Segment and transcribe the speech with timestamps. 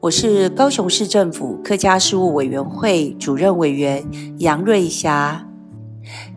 [0.00, 4.04] 我是高雄市政府客家事务委员会主任委员
[4.38, 5.46] 杨瑞霞。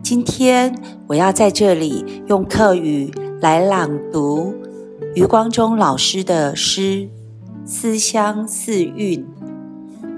[0.02, 0.74] 今天
[1.08, 3.10] 我要在这里用客语
[3.40, 4.54] 来朗读
[5.14, 6.80] 余光中老师的诗
[7.64, 9.26] 《思乡四韵》，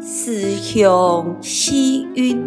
[0.02, 1.72] 思乡四
[2.14, 2.44] 韵，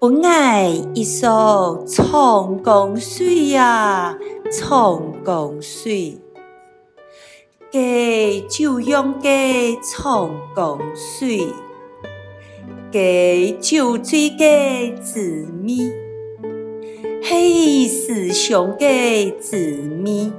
[0.00, 4.18] 本爱一首长江水呀，
[4.50, 6.18] 长江水。
[7.70, 9.28] 家就用家
[9.82, 11.46] 长江水，
[12.90, 15.92] 家就水家子咪，
[17.22, 20.32] 嘿思乡家子咪，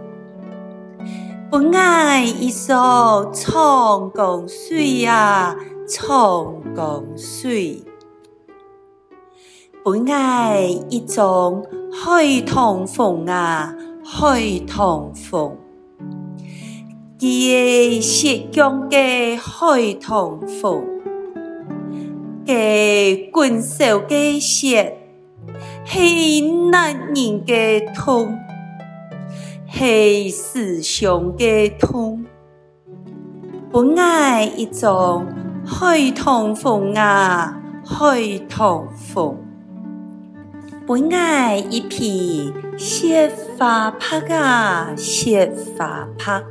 [1.52, 5.56] 本爱一首长江水呀，
[5.88, 7.84] 长江水，
[9.86, 15.56] 本爱一种海棠风啊，海棠风。
[17.22, 20.86] 伊是江嘅海棠风，
[22.46, 24.98] 嘅滚手嘅雪，
[25.86, 26.40] 系
[26.72, 28.40] 男人嘅痛，
[29.70, 32.26] 系思乡嘅痛。
[33.70, 35.26] 本爱一种
[35.66, 39.38] 海棠风啊，海棠风。
[40.88, 46.42] 本爱一匹雪花拍啊，雪花拍。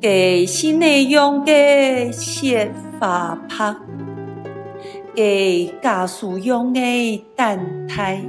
[0.00, 3.76] 给是内用嘅雪花拍，
[5.14, 8.22] 给家属用嘅蛋胎，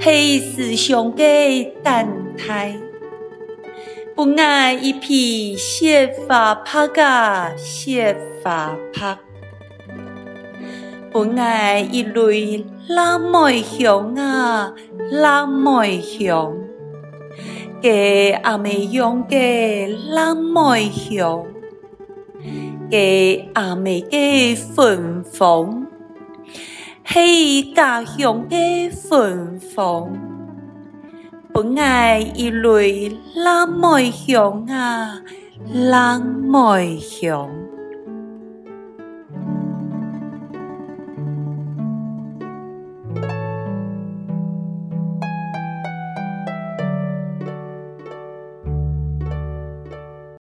[0.00, 2.76] 系思乡嘅蛋胎。
[4.14, 9.18] 不爱一匹雪花拍噶雪花拍，
[11.10, 14.72] 不爱一类蓝梅香啊
[15.10, 16.65] 蓝梅香。
[17.80, 21.44] 给阿妹用嘅蓝梅香，
[22.90, 25.86] 给阿妹的芬芳，
[27.04, 30.12] 系家乡嘅芬芳。
[31.52, 35.22] 本爱一类蓝梅香啊，
[35.72, 37.65] 蓝梅香。